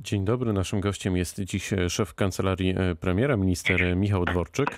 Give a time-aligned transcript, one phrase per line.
[0.00, 0.52] Dzień dobry.
[0.52, 4.68] Naszym gościem jest dziś szef kancelarii premiera, minister Michał Dworczyk.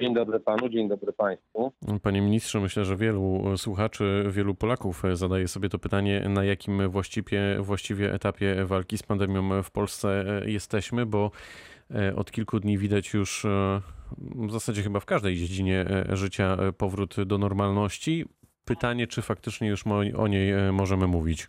[0.00, 1.72] Dzień dobry panu, dzień dobry państwu.
[2.02, 7.40] Panie ministrze, myślę, że wielu słuchaczy, wielu Polaków zadaje sobie to pytanie, na jakim właściwie,
[7.60, 11.30] właściwie etapie walki z pandemią w Polsce jesteśmy, bo
[12.16, 13.46] od kilku dni widać już
[14.18, 18.24] w zasadzie chyba w każdej dziedzinie życia powrót do normalności.
[18.64, 19.84] Pytanie, czy faktycznie już
[20.16, 21.48] o niej możemy mówić?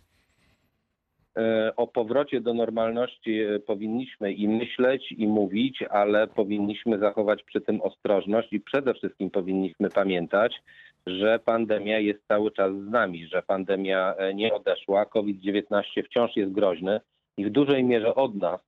[1.76, 8.52] O powrocie do normalności powinniśmy i myśleć, i mówić, ale powinniśmy zachować przy tym ostrożność
[8.52, 10.62] i przede wszystkim powinniśmy pamiętać,
[11.06, 15.04] że pandemia jest cały czas z nami, że pandemia nie odeszła.
[15.04, 17.00] COVID-19 wciąż jest groźny
[17.36, 18.60] i w dużej mierze od nas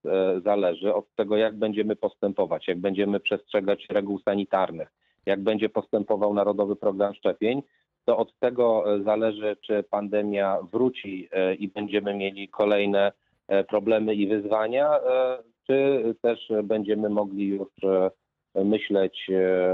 [0.44, 4.88] zależy, od tego, jak będziemy postępować, jak będziemy przestrzegać reguł sanitarnych,
[5.26, 7.62] jak będzie postępował Narodowy Program Szczepień
[8.04, 13.12] to od tego zależy, czy pandemia wróci i będziemy mieli kolejne
[13.68, 14.90] problemy i wyzwania,
[15.66, 17.68] czy też będziemy mogli już
[18.54, 19.26] myśleć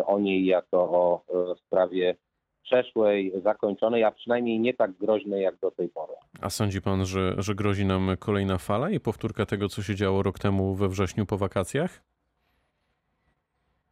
[0.06, 1.24] o niej jako o
[1.66, 2.16] sprawie
[2.62, 6.12] przeszłej, zakończonej, a przynajmniej nie tak groźnej jak do tej pory.
[6.40, 10.22] A sądzi pan, że, że grozi nam kolejna fala i powtórka tego, co się działo
[10.22, 12.02] rok temu we wrześniu po wakacjach?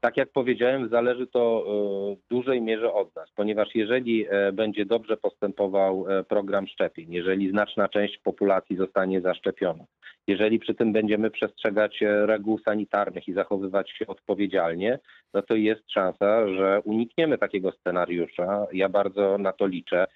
[0.00, 1.64] Tak jak powiedziałem, zależy to
[2.24, 8.18] w dużej mierze od nas, ponieważ jeżeli będzie dobrze postępował program szczepień, jeżeli znaczna część
[8.18, 9.84] populacji zostanie zaszczepiona,
[10.26, 14.98] jeżeli przy tym będziemy przestrzegać reguł sanitarnych i zachowywać się odpowiedzialnie,
[15.34, 18.66] no to jest szansa, że unikniemy takiego scenariusza.
[18.72, 20.06] Ja bardzo na to liczę.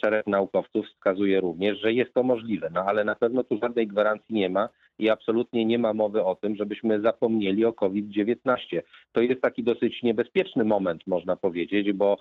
[0.00, 4.34] Szereg naukowców wskazuje również, że jest to możliwe, no ale na pewno tu żadnej gwarancji
[4.34, 8.82] nie ma i absolutnie nie ma mowy o tym, żebyśmy zapomnieli o COVID-19.
[9.12, 12.16] To jest taki dosyć niebezpieczny moment, można powiedzieć, bo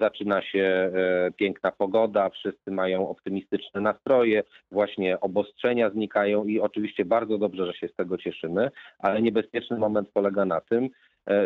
[0.00, 0.92] zaczyna się
[1.36, 7.88] piękna pogoda, wszyscy mają optymistyczne nastroje, właśnie obostrzenia znikają i oczywiście bardzo dobrze, że się
[7.88, 10.88] z tego cieszymy, ale niebezpieczny moment polega na tym,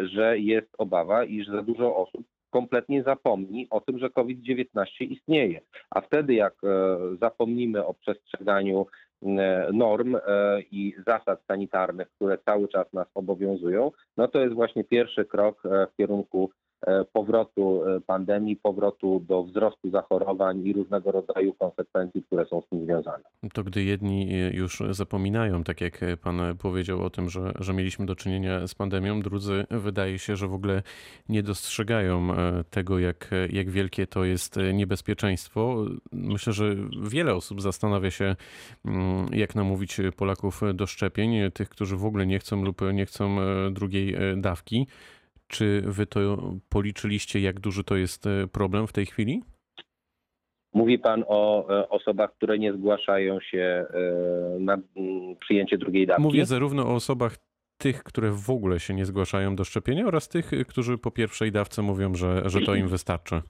[0.02, 5.60] że jest obawa, iż za dużo osób kompletnie zapomni o tym, że COVID-19 istnieje.
[5.90, 6.54] A wtedy, jak
[7.20, 8.86] zapomnimy o przestrzeganiu
[9.72, 10.16] norm
[10.70, 15.96] i zasad sanitarnych, które cały czas nas obowiązują, no to jest właśnie pierwszy krok w
[15.96, 16.50] kierunku
[17.12, 23.24] powrotu pandemii, powrotu do wzrostu zachorowań i różnego rodzaju konsekwencji, które są z tym związane.
[23.52, 28.16] To gdy jedni już zapominają, tak jak pan powiedział o tym, że, że mieliśmy do
[28.16, 30.82] czynienia z pandemią, drudzy wydaje się, że w ogóle
[31.28, 32.28] nie dostrzegają
[32.70, 35.84] tego, jak, jak wielkie to jest niebezpieczeństwo.
[36.12, 38.36] Myślę, że wiele osób zastanawia się,
[39.32, 43.36] jak namówić Polaków do szczepień, tych, którzy w ogóle nie chcą lub nie chcą
[43.70, 44.86] drugiej dawki.
[45.48, 49.42] Czy wy to policzyliście, jak duży to jest problem w tej chwili?
[50.74, 53.86] Mówi pan o osobach, które nie zgłaszają się
[54.60, 54.78] na
[55.40, 56.22] przyjęcie drugiej dawki?
[56.22, 57.36] Mówię zarówno o osobach
[57.78, 61.82] tych, które w ogóle się nie zgłaszają do szczepienia oraz tych, którzy po pierwszej dawce
[61.82, 63.42] mówią, że, że to im wystarczy.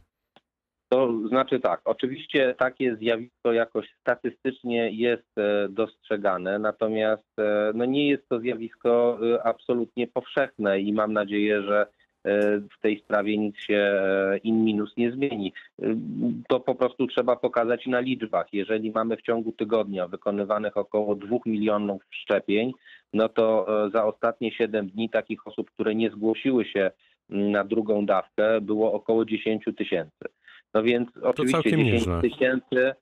[0.89, 5.35] To znaczy tak, oczywiście takie zjawisko jakoś statystycznie jest
[5.69, 7.37] dostrzegane, natomiast
[7.75, 11.87] no nie jest to zjawisko absolutnie powszechne i mam nadzieję, że
[12.77, 14.01] w tej sprawie nic się
[14.45, 15.53] in minus nie zmieni.
[16.49, 18.47] To po prostu trzeba pokazać na liczbach.
[18.53, 22.73] Jeżeli mamy w ciągu tygodnia wykonywanych około 2 milionów szczepień,
[23.13, 26.91] no to za ostatnie 7 dni takich osób, które nie zgłosiły się
[27.29, 30.29] na drugą dawkę, było około 10 tysięcy.
[30.75, 32.93] No więc oczywiście 10 tysięcy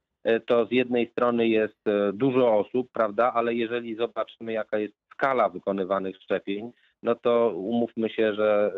[0.47, 6.17] to z jednej strony jest dużo osób, prawda, ale jeżeli zobaczymy jaka jest skala wykonywanych
[6.17, 6.73] szczepień,
[7.03, 8.73] no to umówmy się, że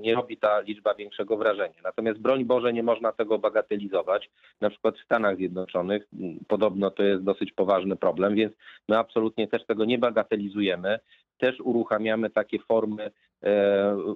[0.00, 1.74] nie robi ta liczba większego wrażenia.
[1.84, 4.30] Natomiast broń Boże nie można tego bagatelizować.
[4.60, 6.08] Na przykład w Stanach Zjednoczonych
[6.48, 8.52] podobno to jest dosyć poważny problem, więc
[8.88, 10.98] my absolutnie też tego nie bagatelizujemy.
[11.38, 13.10] Też uruchamiamy takie formy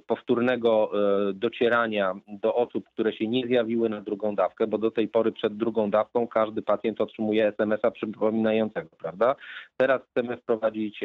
[0.06, 0.90] powtórnego
[1.34, 5.56] docierania do osób, które się nie zjawiły na drugą dawkę, bo do tej pory przed
[5.56, 9.36] drugą dawką każdy pacjent otrzymuje SMS-a przypominającego, prawda?
[9.76, 11.04] Teraz chcemy wprowadzić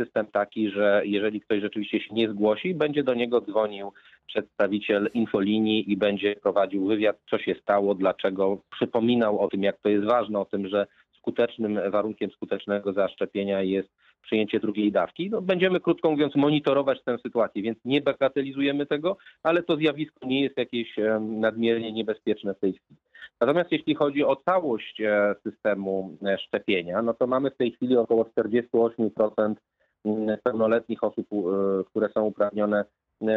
[0.00, 3.92] system taki, że jeżeli ktoś rzeczywiście się nie zgłosi, będzie do niego dzwonił
[4.26, 9.88] przedstawiciel infolinii i będzie prowadził wywiad, co się stało, dlaczego, przypominał o tym, jak to
[9.88, 10.86] jest ważne, o tym, że
[11.18, 13.88] skutecznym warunkiem skutecznego zaszczepienia jest
[14.26, 15.30] przyjęcie drugiej dawki.
[15.30, 20.42] No, będziemy, krótko mówiąc, monitorować tę sytuację, więc nie bagatelizujemy tego, ale to zjawisko nie
[20.42, 23.00] jest jakieś nadmiernie niebezpieczne w tej chwili.
[23.40, 25.02] Natomiast jeśli chodzi o całość
[25.42, 29.54] systemu szczepienia, no to mamy w tej chwili około 48%
[30.44, 31.26] pełnoletnich osób,
[31.90, 32.84] które są uprawnione e,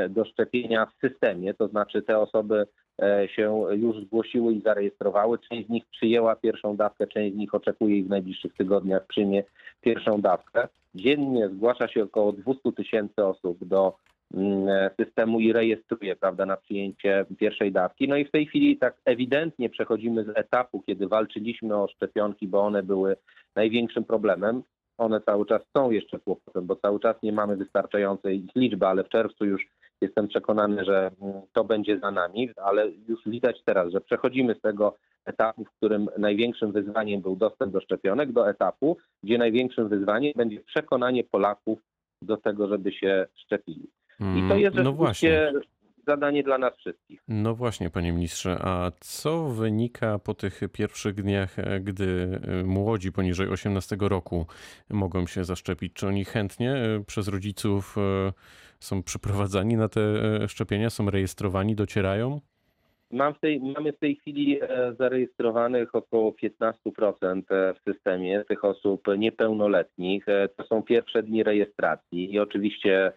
[0.10, 2.68] do szczepienia w systemie, to znaczy te osoby
[3.02, 5.38] e, się już zgłosiły i zarejestrowały.
[5.40, 9.44] Część z nich przyjęła pierwszą dawkę, część z nich oczekuje i w najbliższych tygodniach przyjmie
[9.82, 10.68] pierwszą dawkę.
[10.96, 13.96] Dziennie zgłasza się około 200 tysięcy osób do
[14.34, 18.08] mm, systemu i rejestruje prawda, na przyjęcie pierwszej dawki.
[18.08, 22.62] No i w tej chwili tak ewidentnie przechodzimy z etapu, kiedy walczyliśmy o szczepionki, bo
[22.62, 23.16] one były
[23.56, 24.64] największym problemem.
[25.00, 29.04] One cały czas są jeszcze kłopotem, bo cały czas nie mamy wystarczającej ich liczby, ale
[29.04, 29.68] w czerwcu już
[30.02, 34.62] jestem przekonany, że mm, to będzie za nami, ale już widać teraz, że przechodzimy z
[34.62, 40.34] tego etapu, w którym największym wyzwaniem był dostęp do szczepionek, do etapu, gdzie największym wyzwaniem
[40.36, 41.80] będzie przekonanie Polaków
[42.22, 43.88] do tego, żeby się szczepili.
[44.20, 45.52] I to jest Mm, no właśnie.
[46.10, 47.24] Zadanie dla nas wszystkich.
[47.28, 53.12] No właśnie, panie ministrze, a co wynika po tych pierwszych dniach, e, gdy e, młodzi
[53.12, 54.46] poniżej 18 roku
[54.90, 55.94] mogą się zaszczepić?
[55.94, 57.96] Czy oni chętnie e, przez rodziców
[58.80, 60.02] są przyprowadzani na te
[60.48, 62.42] szczepienia, są rejestrowani, docierają?
[63.12, 64.60] Mam w tej, mamy w tej chwili
[65.00, 70.26] zarejestrowanych około 15% w systemie tych osób niepełnoletnich.
[70.58, 73.12] To są pierwsze dni rejestracji i oczywiście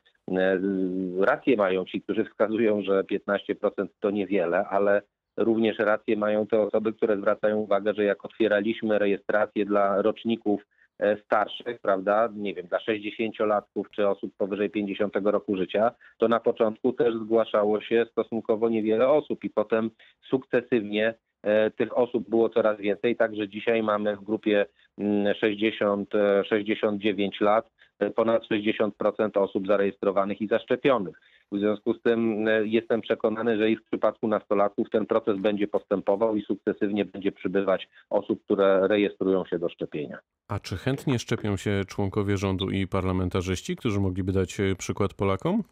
[1.19, 5.03] rację mają ci, którzy wskazują, że 15% to niewiele, ale
[5.37, 10.67] również rację mają te osoby, które zwracają uwagę, że jak otwieraliśmy rejestrację dla roczników
[10.99, 16.41] e, starszych, prawda, nie wiem, dla 60-latków czy osób powyżej 50 roku życia, to na
[16.41, 19.91] początku też zgłaszało się stosunkowo niewiele osób i potem
[20.31, 24.67] sukcesywnie e, tych osób było coraz więcej, także dzisiaj mamy w grupie
[24.99, 27.71] mm, 60-69 lat e,
[28.11, 28.91] ponad 60%
[29.35, 31.21] osób zarejestrowanych i zaszczepionych.
[31.53, 35.69] W związku z tym e, jestem przekonany, że i w przypadku nastolatków ten proces będzie
[35.69, 40.19] postępował i sukcesywnie będzie przybywać osób, które rejestrują się do szczepienia.
[40.49, 45.63] A czy chętnie szczepią się członkowie rządu i parlamentarzyści, którzy mogliby dać e, przykład Polakom?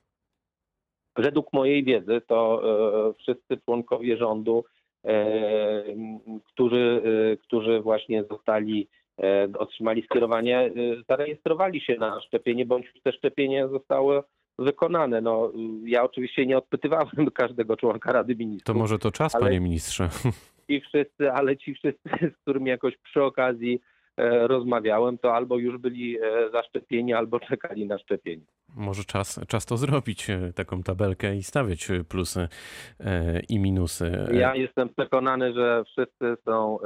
[1.16, 2.62] Według mojej wiedzy to
[3.08, 4.64] e, wszyscy członkowie rządu,
[6.44, 7.02] którzy,
[7.42, 8.88] którzy właśnie zostali,
[9.58, 10.70] otrzymali skierowanie, e,
[11.08, 14.22] zarejestrowali się na szczepienie, bądź już te szczepienia zostały
[14.58, 15.20] wykonane.
[15.20, 15.52] No,
[15.84, 18.76] ja oczywiście nie odpytywałem każdego członka Rady To Ministrów.
[18.76, 20.08] może to czas, Ale- panie ministrze.
[20.70, 23.80] Ci wszyscy, ale ci wszyscy, z którymi jakoś przy okazji e,
[24.46, 28.42] rozmawiałem, to albo już byli e, zaszczepieni, albo czekali na szczepienie.
[28.76, 32.48] Może czas, czas to zrobić, e, taką tabelkę i stawiać e, plusy
[33.00, 34.26] e, i minusy.
[34.30, 36.78] E, Ja jestem przekonany, że wszyscy są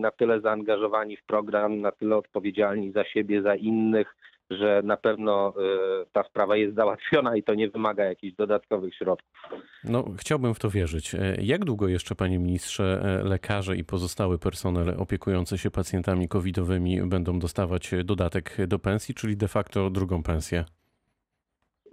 [0.00, 4.16] na tyle zaangażowani w program, na tyle odpowiedzialni za siebie, za innych,
[4.50, 9.42] że na pewno e, ta sprawa jest załatwiona i to nie wymaga jakichś dodatkowych środków.
[9.84, 11.14] No, chciałbym w to wierzyć.
[11.14, 17.02] E, Jak długo jeszcze, panie ministrze, e, lekarze i pozostały personel opiekujący się pacjentami covidowymi
[17.02, 20.64] będą dostawać dodatek do pensji, czyli de facto drugą pensję?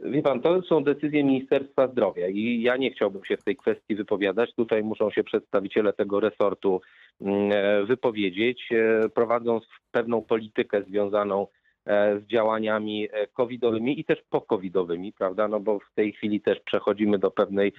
[0.03, 3.95] Wie pan, to są decyzje Ministerstwa Zdrowia i ja nie chciałbym się w tej kwestii
[3.95, 4.53] wypowiadać.
[4.55, 6.81] Tutaj muszą się przedstawiciele tego resortu
[7.21, 8.69] mm, e, wypowiedzieć,
[9.13, 15.47] prowadząc pewną politykę związaną e, z działaniami e, covidowymi i też po-covidowymi, prawda?
[15.47, 17.73] No bo w tej chwili też przechodzimy do pewnej,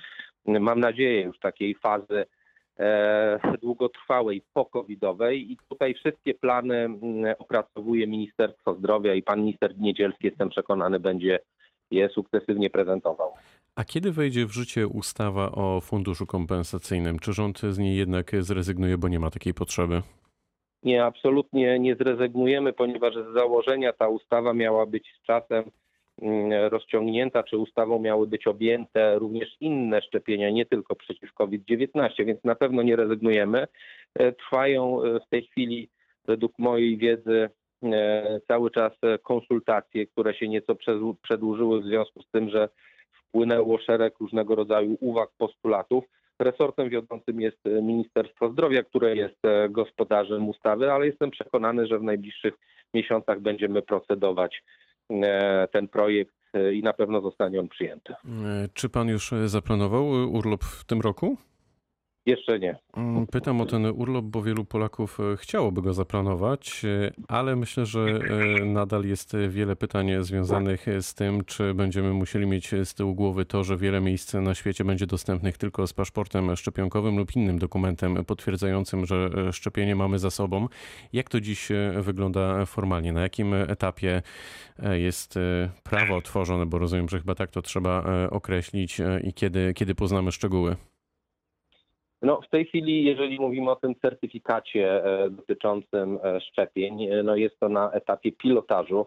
[0.47, 2.27] mam nadzieję, już takiej fazy
[2.79, 6.89] e, długotrwałej po-covidowej i tutaj wszystkie plany
[7.39, 11.39] opracowuje Ministerstwo Zdrowia i pan minister Niedzielski, jestem przekonany, będzie
[11.91, 13.33] je sukcesywnie prezentował.
[13.77, 17.19] A kiedy wejdzie w życie ustawa o funduszu kompensacyjnym?
[17.19, 20.03] Czy rząd z niej jednak zrezygnuje, bo nie ma takiej potrzeby?
[20.87, 25.65] Nie, absolutnie nie zrezygnujemy, ponieważ z założenia ta ustawa miała być z czasem
[26.23, 32.45] mm, rozciągnięta, czy ustawą miały być objęte również inne szczepienia, nie tylko przeciw COVID-19, więc
[32.45, 33.67] na pewno nie rezygnujemy.
[34.15, 35.89] E, Trwają e, w tej chwili,
[36.25, 37.51] według mojej wiedzy,
[37.83, 40.77] e, cały czas konsultacje, które się nieco
[41.23, 42.69] przedłużyły w związku z tym, że
[43.13, 46.05] wpłynęło szereg różnego rodzaju uwag, postulatów.
[46.39, 51.99] Resortem wiodącym jest e, Ministerstwo Zdrowia, które jest e, gospodarzem ustawy, ale jestem przekonany, że
[51.99, 52.55] w najbliższych
[52.95, 54.63] miesiącach będziemy procedować
[55.11, 56.35] e, ten projekt
[56.73, 58.15] i na pewno zostanie on przyjęty.
[58.75, 61.37] Czy pan już zaplanował urlop w tym roku?
[62.27, 62.77] Jeszcze nie.
[62.97, 67.87] Mm, Pytam o ten urlop, bo wielu Polaków e, chciałoby go zaplanować, e, ale myślę,
[67.87, 73.15] że e, nadal jest wiele pytań związanych z tym, czy będziemy musieli mieć z tyłu
[73.15, 77.59] głowy to, że wiele miejsc na świecie będzie dostępnych tylko z paszportem szczepionkowym lub innym
[77.59, 80.69] dokumentem potwierdzającym, że szczepienie mamy za sobą.
[81.13, 81.69] Jak to dziś
[82.01, 83.13] wygląda formalnie?
[83.13, 84.23] Na jakim etapie
[84.93, 85.35] jest
[85.83, 90.77] prawo tworzone, bo rozumiem, że chyba tak to trzeba określić i kiedy, kiedy poznamy szczegóły?
[92.23, 97.37] No, w tej chwili, jeżeli mówimy o tym certyfikacie e, dotyczącym e, szczepień, e, no
[97.37, 99.07] jest to na etapie pilotażu.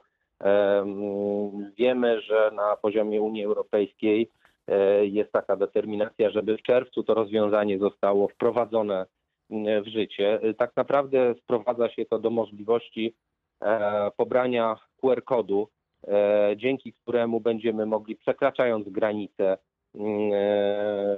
[1.78, 4.30] Wiemy, że na poziomie Unii Europejskiej
[5.02, 9.06] jest taka determinacja, żeby w czerwcu to rozwiązanie zostało wprowadzone
[9.50, 10.40] w życie.
[10.58, 13.16] Tak naprawdę sprowadza się to do możliwości
[14.18, 15.68] pobrania QR-kodu,
[16.56, 19.58] dzięki któremu będziemy mogli przekraczając granicę
[19.96, 21.18] mm, e,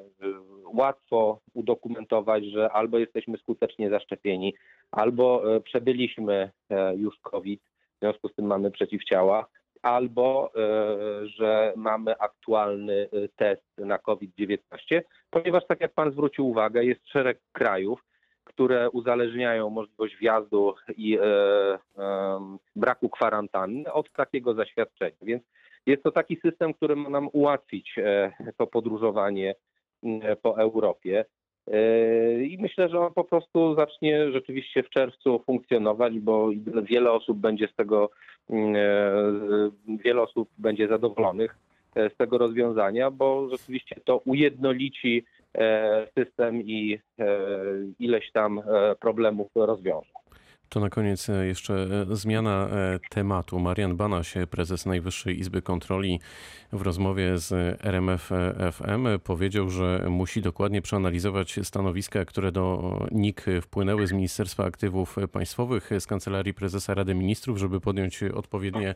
[0.74, 4.54] łatwo udokumentować, że albo jesteśmy skutecznie zaszczepieni,
[4.92, 7.62] albo e, przebyliśmy e, już COVID,
[7.96, 9.46] w związku z tym mamy przeciwciała,
[9.82, 16.84] albo e, że mamy aktualny e, test na COVID-19, ponieważ tak jak Pan zwrócił uwagę,
[16.86, 18.04] jest szereg krajów,
[18.44, 21.22] które uzależniają możliwość wjazdu i e,
[21.98, 25.18] em, braku kwarantanny od takiego zaświadczenia.
[25.22, 25.44] Więc
[25.86, 29.56] jest to taki system, który ma nam ułatwić e, to podróżowanie
[30.42, 31.26] po Europie.
[31.68, 36.50] E, I myślę, że on po prostu zacznie rzeczywiście w czerwcu funkcjonować, bo
[36.84, 38.10] wiele osób będzie z tego,
[38.50, 38.56] e,
[39.88, 41.56] wiele osób będzie zadowolonych
[41.96, 47.28] e, z tego rozwiązania, bo rzeczywiście to ujednolici e, system i e,
[48.00, 50.21] ileś tam e, problemów rozwiąże.
[50.72, 53.60] To na koniec e, jeszcze e, zmiana e, tematu.
[53.60, 56.20] Marian Banaś, prezes Najwyższej Izby Kontroli,
[56.72, 57.52] w rozmowie z
[57.86, 58.30] RMF
[58.72, 65.90] FM powiedział, że musi dokładnie przeanalizować stanowiska, które do NIK wpłynęły z Ministerstwa Aktywów Państwowych,
[66.00, 68.96] z Kancelarii Prezesa Rady Ministrów, żeby podjąć odpowiednie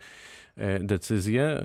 [0.80, 1.64] decyzje.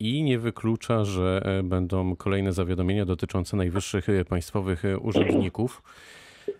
[0.00, 5.82] I nie wyklucza, że będą kolejne zawiadomienia dotyczące najwyższych państwowych urzędników.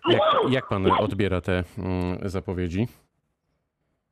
[0.09, 2.87] Jak, jak pan odbiera te mm, zapowiedzi?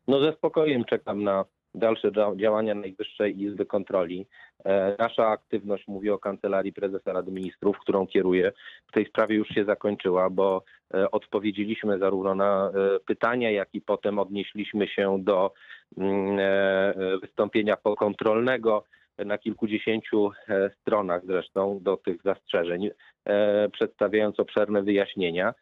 [0.07, 4.27] No ze spokojem czekam na dalsze dzia- działania Najwyższej Izby Kontroli.
[4.65, 8.51] E, Nasza aktywność, mówię o Kancelarii Prezesa Rady Ministrów, którą kieruję,
[8.87, 13.81] w tej sprawie już się zakończyła, bo e, odpowiedzieliśmy zarówno na e, pytania, jak i
[13.81, 15.53] potem odnieśliśmy się do
[15.97, 16.39] mm,
[17.21, 18.83] wystąpienia pokontrolnego
[19.25, 22.89] na kilkudziesięciu e, stronach zresztą do tych zastrzeżeń,
[23.25, 25.53] e, przedstawiając obszerne wyjaśnienia.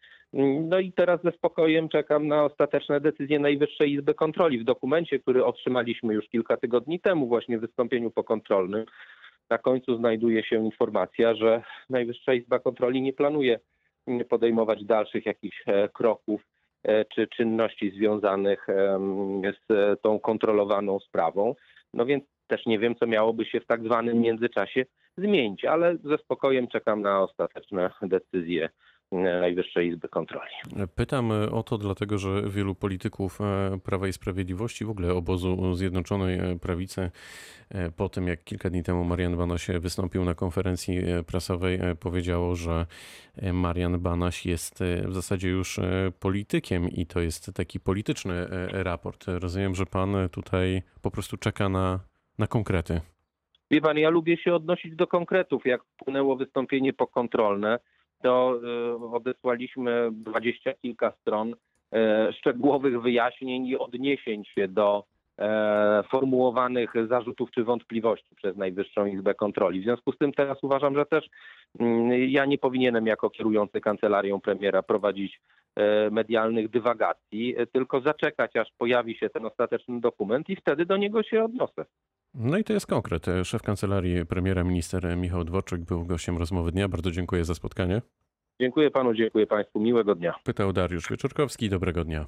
[0.69, 4.59] No i teraz ze spokojem czekam na ostateczne decyzje Najwyższej Izby Kontroli.
[4.59, 8.85] W dokumencie, który otrzymaliśmy już kilka tygodni temu, właśnie w wystąpieniu pokontrolnym,
[9.49, 13.59] na końcu znajduje się informacja, że Najwyższa Izba Kontroli nie planuje
[14.29, 16.41] podejmować dalszych jakichś e, kroków
[17.15, 18.67] czy czynności związanych
[19.67, 21.55] z tą kontrolowaną sprawą.
[21.93, 24.85] No więc też nie wiem, co miałoby się w tak zwanym międzyczasie
[25.17, 28.69] zmienić, ale ze spokojem czekam na ostateczne decyzje
[29.11, 30.51] e, Najwyższej Izby Kontroli.
[30.95, 36.39] Pytam o to dlatego, że wielu polityków e, Prawa i Sprawiedliwości, w ogóle obozu Zjednoczonej
[36.39, 37.11] e, Prawicy,
[37.69, 41.95] e, po tym jak kilka dni temu Marian Banaś wystąpił na konferencji e, prasowej, e,
[41.95, 42.85] powiedziało, że
[43.35, 48.33] e, Marian Banaś jest e, w zasadzie już e, politykiem i to jest taki polityczny
[48.33, 49.25] e, raport.
[49.27, 51.99] Rozumiem, że pan tutaj po prostu czeka na,
[52.37, 53.01] na konkrety.
[53.71, 55.65] Wie pan, ja lubię się odnosić do konkretów.
[55.65, 57.79] Jak wpłynęło wystąpienie pokontrolne,
[58.23, 58.59] to
[58.91, 61.55] e, odesłaliśmy dwadzieścia kilka stron
[61.93, 65.03] e, szczegółowych wyjaśnień i odniesień się do
[65.39, 69.79] e, formułowanych zarzutów czy wątpliwości przez Najwyższą Izbę Kontroli.
[69.81, 71.29] W związku z tym teraz uważam, że też
[71.79, 75.41] mm, ja nie powinienem jako kierujący kancelarią premiera prowadzić
[76.11, 81.43] medialnych dywagacji, tylko zaczekać, aż pojawi się ten ostateczny dokument i wtedy do niego się
[81.43, 81.85] odniosę.
[82.37, 83.25] No i to jest konkret.
[83.43, 86.87] Szef kancelarii premiera, minister Michał Dworczyk był gościem rozmowy dnia.
[86.87, 88.01] Bardzo dziękuję za spotkanie.
[88.61, 89.79] Dziękuję panu, dziękuję państwu.
[89.79, 90.35] Miłego dnia.
[90.43, 91.69] Pytał Dariusz Wieczorkowski.
[91.69, 92.25] Dobrego dnia.